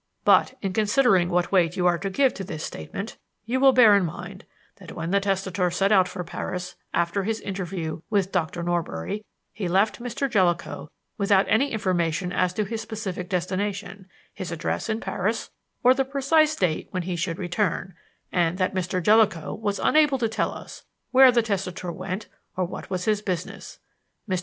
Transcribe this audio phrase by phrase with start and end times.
[0.25, 3.95] But in considering what weight you are to give to this statement you will bear
[3.95, 4.45] in mind
[4.77, 9.67] that when the testator set out for Paris after his interview with Doctor Norbury he
[9.67, 10.27] left Mr.
[10.27, 15.51] Jellicoe without any information as to his specific destination, his address in Paris,
[15.83, 17.93] or the precise date when he should return,
[18.31, 19.03] and that Mr.
[19.03, 22.25] Jellicoe was unable to tell us where the testator went
[22.57, 23.77] or what was his business.
[24.27, 24.39] Mr.